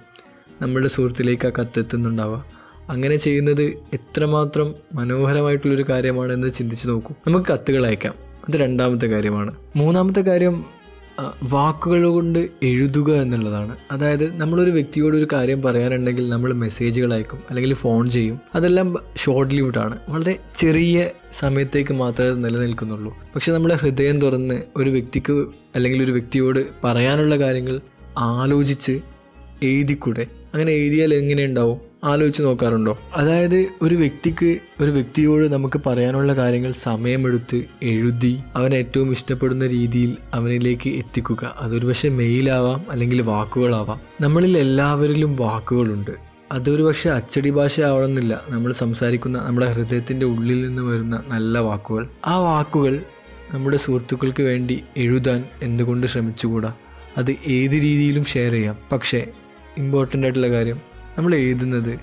[0.62, 2.44] നമ്മുടെ സുഹൃത്തിലേക്ക് ആ കത്തെത്തുന്നുണ്ടാവുക
[2.88, 7.14] അങ്ങനെ ചെയ്യുന്നത് എത്രമാത്രം മനോഹരമായിട്ടുള്ളൊരു കാര്യമാണെന്ന് ചിന്തിച്ച് നോക്കൂ.
[7.26, 8.14] നമുക്ക് കത്തുകൾ അയക്കാം.
[8.48, 9.54] അത് രണ്ടാമത്തെ കാര്യമാണ്.
[9.76, 10.64] മൂന്നാമത്തെ കാര്യം
[11.42, 13.76] വാക്കുകൾ കൊണ്ട് എഴുതുക എന്നുള്ളതാണ്.
[13.90, 18.40] അതായത് നമ്മളൊരു വ്യക്തിയോട് ഒരു കാര്യം പറയാനുണ്ടെങ്കിൽ നമ്മൾ മെസ്സേജുകൾ അയക്കും അല്ലെങ്കിൽ ഫോൺ ചെയ്യും.
[18.54, 19.98] അതെല്ലാം ഷോർട്ട് ലിവ്ഡ് ആണ്.
[20.08, 23.18] വളരെ ചെറിയ സമയത്തേക്ക് മാത്രമേ നിലനിൽക്കുന്നുള്ളൂ.
[23.34, 25.32] പക്ഷെ നമ്മുടെ ഹൃദയം തുറന്ന് ഒരു വ്യക്തിക്ക്
[25.74, 27.80] അല്ലെങ്കിൽ ഒരു വ്യക്തിയോട് പറയാനുള്ള കാര്യങ്ങൾ
[28.18, 29.00] ആലോചിച്ച്
[29.62, 30.26] എഴുതിക്കൂടെ?
[30.54, 31.93] അങ്ങനെ എഴുതിയാൽ എങ്ങനെ ഉണ്ടാവും?
[32.04, 32.98] ആലോചിച്ച് നോക്കാറുണ്ടോ?
[33.14, 40.90] അതായത് ഒരു വ്യക്തിക്ക് ഒരു വ്യക്തിയോട് നമുക്ക് പറയാനുള്ള കാര്യങ്ങൾ സമയമെടുത്ത് എഴുതി അവൻ ഏറ്റവും ഇഷ്ടപ്പെടുന്ന രീതിയിൽ അവനിലേക്ക്
[40.90, 41.54] എത്തിക്കുക.
[41.60, 44.00] അതൊരു പക്ഷേ മെയിലാവാം അല്ലെങ്കിൽ വാക്കുകളാവാം.
[44.20, 46.10] നമ്മളിൽ എല്ലാവരിലും വാക്കുകളുണ്ട്.
[46.52, 52.08] അതൊരു പക്ഷേ അച്ചടി ഭാഷ ആവണമെന്നില്ല നമ്മൾ സംസാരിക്കുന്ന നമ്മുടെ ഹൃദയത്തിന്റെ ഉള്ളിൽ നിന്ന് വരുന്ന നല്ല വാക്കുകൾ.
[52.26, 53.02] ആ വാക്കുകൾ
[53.54, 56.72] നമ്മുടെ സുഹൃത്തുക്കൾക്ക് വേണ്ടി എഴുതാൻ എന്തുകൊണ്ട് ശ്രമിച്ചുകൂടാ?
[57.18, 58.76] അത് ഏത് രീതിയിലും ഷെയർ ചെയ്യാം.
[58.92, 59.26] പക്ഷേ
[59.78, 61.98] ഇമ്പോർട്ടന്റ് ആയിട്ടുള്ള കാര്യം നമ്മൾ എഴുതുന്നത്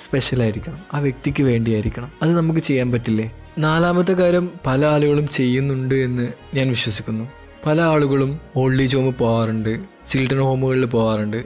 [0.00, 2.12] സ്പെഷ്യലായിരിക്കണം ആ വ്യക്തിക്ക് വേണ്ടിയായിരിക്കണം.
[2.22, 3.32] അത് നമുക്ക് ചെയ്യാൻ പറ്റില്ലേ?
[3.58, 7.28] നാലാമത്തെ കാര്യം പല ആളുകളും ചെയ്യുന്നുണ്ട് എന്ന് ഞാൻ വിശ്വസിക്കുന്നു.
[7.66, 11.44] പല ആളുകളും ഓൾഡ് ഏജ് ഹോമിൽ പോകാറുണ്ട് ചിൽഡ്രൻ ഹോമുകളിൽ പോകാറുണ്ട്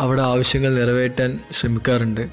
[0.00, 2.28] അവിടെ ആവശ്യങ്ങൾ നിറവേറ്റാൻ ശ്രമിക്കാറുണ്ട്.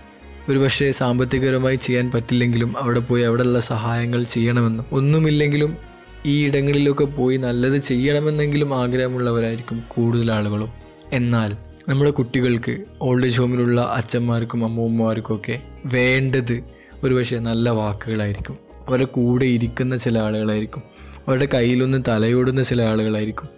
[0.50, 5.78] ഒരുപക്ഷെ സാമ്പത്തികപരമായി ചെയ്യാൻ പറ്റില്ലെങ്കിലും അവിടെ പോയി അവിടെയുള്ള സഹായങ്ങൾ ചെയ്യണമെന്നും ഒന്നുമില്ലെങ്കിലും
[6.26, 10.70] ഈ ഇടങ്ങളിലൊക്കെ പോയി നല്ലത് ചെയ്യണമെന്നെങ്കിലും ആഗ്രഹമുള്ളവരായിരിക്കും കൂടുതൽ ആളുകളും.
[11.14, 16.64] എന്നാൽ നമ്മുടെ കുട്ടികൾക്ക് ഓൾഡ് ഏജ് ഹോമിലുള്ള അച്ഛന്മാർക്കും അമ്മൂമ്മമാർക്കുമൊക്കെ വേണ്ടത്
[17.04, 18.58] ഒരു പക്ഷേ നല്ല വാക്കുകളായിരിക്കും.
[18.88, 20.84] അവരുടെ കൂടെ ഇരിക്കുന്ന ചില ആളുകളായിരിക്കും.
[21.28, 23.50] അവരുടെ കയ്യിലൊന്ന് തലയോടുന്ന ചില ആളുകളായിരിക്കും.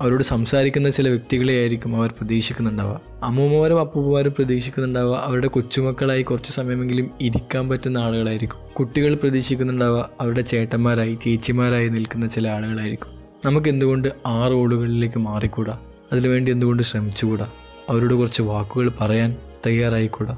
[0.00, 3.00] അവരോട് സംസാരിക്കുന്ന ചില വ്യക്തികളെ ആയിരിക്കും അവർ പ്രതീക്ഷിക്കുന്നുണ്ടാവുക.
[3.22, 5.16] അമ്മൂമ്മമാരും അപ്പൂപ്പന്മാരും പ്രതീക്ഷിക്കുന്നുണ്ടാവുക.
[5.16, 8.74] അവരുടെ കൊച്ചുമക്കളായി കുറച്ച് സമയമെങ്കിലും ഇരിക്കാൻ പറ്റുന്ന ആളുകളായിരിക്കും.
[8.74, 10.10] കുട്ടികൾ പ്രതീക്ഷിക്കുന്നുണ്ടാവുക.
[10.20, 13.08] അവരുടെ ചേട്ടന്മാരായി ചേച്ചിമാരായി നിൽക്കുന്ന ചില ആളുകളായിരിക്കും.
[13.44, 15.78] നമുക്ക് എന്തുകൊണ്ട് ആ റോളുകളിലേക്ക് മാറിക്കൂടാ?
[16.12, 17.48] അതിനുവേണ്ടി എന്തുകൊണ്ട് ശ്രമിച്ചുകൂടാ?
[17.90, 20.36] അവരോട് കുറച്ച് വാക്കുകൾ പറയാൻ തയ്യാറായിക്കൂടാ?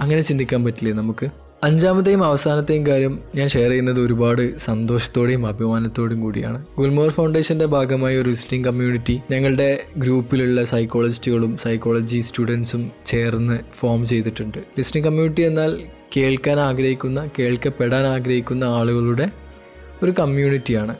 [0.00, 1.26] അങ്ങനെ ചിന്തിക്കാൻ പറ്റില്ലേ നമുക്ക്?
[1.64, 6.64] അഞ്ചാമത്തെയും അവസാനത്തെയും കാര്യം ഞാൻ ഷെയർ ചെയ്യുന്നത് ഒരുപാട് സന്തോഷത്തോടെയും അഭിമാനത്തോടെയും കൂടിയാണ്.
[6.78, 14.58] ഗുൽമോർ ഫൗണ്ടേഷന്റെ ഭാഗമായ ഒരു വിസിറ്റിംഗ് കമ്മ്യൂണിറ്റി ഞങ്ങളുടെ ഗ്രൂപ്പിലുള്ള സൈക്കോളജിസ്റ്റുകളും സൈക്കോളജി സ്റ്റുഡൻസും ചേർന്ന് ഫോം ചെയ്തിട്ടുണ്ട്.
[14.58, 15.82] ലിസ്ണിംഗ് കമ്മ്യൂണിറ്റി എന്നാൽ
[16.16, 19.30] കേൾക്കാൻ ആഗ്രഹിക്കുന്ന കേൾക്കപ്പെടാൻ ആഗ്രഹിക്കുന്ന ആളുകളുടെ
[20.02, 20.96] ഒരു കമ്മ്യൂണിറ്റിയാണ്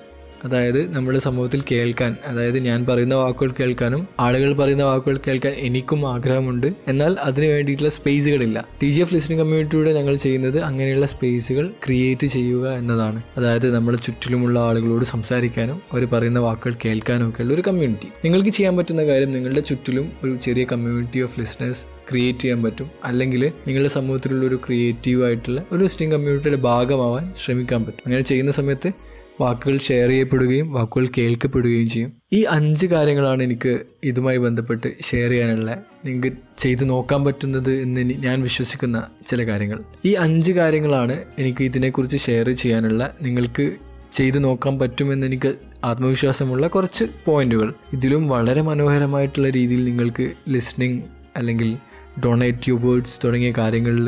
[0.47, 6.69] അതായത് നമ്മുടെ സമൂഹത്തിൽ കേൾക്കാൻ അതായത് ഞാൻ പറയുന്ന വാക്കുകൾ കേൾക്കാനും ആളുകൾ പറയുന്ന വാക്കുകൾ കേൾക്കാൻ എനിക്കും ആഗ്രഹമുണ്ട്.
[6.89, 8.69] എന്നാൽ അതിന് വേണ്ടിയിട്ടുള്ള സ്പേസുകളില്ല.
[8.83, 13.23] ടി ജി എഫ് ലിസണിംഗ് കമ്മ്യൂണിറ്റിയുടെ ഞങ്ങൾ ചെയ്യുന്നത് അങ്ങനെയുള്ള സ്പേസുകൾ ക്രിയേറ്റ് ചെയ്യുക എന്നതാണ്.
[13.37, 18.77] അതായത് നമ്മുടെ ചുറ്റിലുമുള്ള ആളുകളോട് സംസാരിക്കാനും അവർ പറയുന്ന വാക്കുകൾ കേൾക്കാനും ഒക്കെ ഉള്ള ഒരു കമ്മ്യൂണിറ്റി നിങ്ങൾക്ക് ചെയ്യാൻ
[18.77, 22.91] പറ്റുന്ന കാര്യം നിങ്ങളുടെ ചുറ്റിലും ഒരു ചെറിയ കമ്മ്യൂണിറ്റി ഓഫ് ലിസണേഴ്സ് ക്രിയേറ്റ് ചെയ്യാൻ പറ്റും.
[23.05, 28.03] അല്ലെങ്കിൽ നിങ്ങളുടെ സമൂഹത്തിലുള്ള ഒരു ക്രിയേറ്റീവ് ആയിട്ടുള്ള ഒരു ലിസണിംഗ് കമ്മ്യൂണിറ്റിയുടെ ഭാഗമാവാൻ ശ്രമിക്കാൻ പറ്റും.
[28.07, 28.91] അങ്ങനെ ചെയ്യുന്ന സമയത്ത്
[29.41, 32.11] വാക്കുകൾ ഷെയർ ചെയ്യപ്പെടുകയും വാക്കുകൾ കേൾക്കപ്പെടുകയും ചെയ്യും.
[32.33, 33.73] ഈ അഞ്ച് കാര്യങ്ങളാണ് എനിക്ക്
[34.05, 35.71] ഇതുമായി ബന്ധപ്പെട്ട് ഷെയർ ചെയ്യാനുള്ള
[36.05, 39.79] നിങ്ങൾക്ക് ചെയ്തു നോക്കാൻ പറ്റുന്നത് എന്ന് ഞാൻ വിശ്വസിക്കുന്ന ചില കാര്യങ്ങൾ.
[40.05, 43.67] ഈ അഞ്ച് കാര്യങ്ങളാണ് എനിക്ക് ഇതിനെക്കുറിച്ച് ഷെയർ ചെയ്യാനുള്ള നിങ്ങൾക്ക്
[44.11, 45.51] ചെയ്തു നോക്കാൻ പറ്റുമെന്ന് എനിക്ക്
[45.85, 51.03] ആത്മവിശ്വാസമുള്ള കുറച്ച് പോയിന്റുകൾ ഇതിലും വളരെ മനോഹരമായിട്ടുള്ള രീതിയിൽ നിങ്ങൾക്ക് ലിസ്ണിംഗ്
[51.37, 51.71] അല്ലെങ്കിൽ
[52.25, 54.07] ഡൊണേറ്റ് യു വേർഡ്സ് തുടങ്ങിയ കാര്യങ്ങളിൽ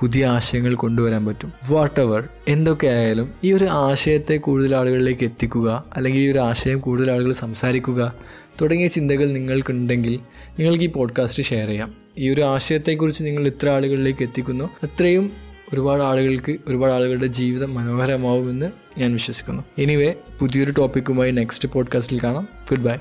[0.00, 1.52] പുതിയ ആശയങ്ങൾ കൊണ്ടുവരാൻ പറ്റും.
[1.70, 7.10] വാട്ട് എവർ എന്തൊക്കെ ആയാലും ഈ ഒരു ആശയത്തെ കൂടുതൽ ആളുകളിലേക്ക് എത്തിക്കുക അല്ലെങ്കിൽ ഈ ഒരു ആശയം കൂടുതൽ
[7.10, 8.14] ആളുകൾ സംസാരിക്കുക
[8.60, 10.20] തുടങ്ങിയ ചിന്തകൾ നിങ്ങൾക്കുണ്ടെങ്കിൽ
[10.58, 11.94] നിങ്ങൾക്ക് ഈ പോഡ്കാസ്റ്റ് ഷെയർ ചെയ്യാം.
[12.18, 14.64] ഈ ഒരു ആശയത്തെക്കുറിച്ച് നിങ്ങൾ ഇത്ര ആളുകളിലേക്ക് എത്തിക്കുന്നു.
[14.82, 15.32] അത്രയും
[15.72, 19.64] ഒരുപാട് ആളുകൾക്ക് ഒരുപാട് ആളുകളുടെ ജീവിതം മനോഹരമാവുമെന്ന് ഞാൻ വിശ്വസിക്കുന്നു.
[19.78, 22.48] എനിവേ പുതിയൊരു ടോപ്പിക്കുമായി നെക്സ്റ്റ് പോഡ്കാസ്റ്റിൽ കാണാം.
[22.70, 22.94] Good bye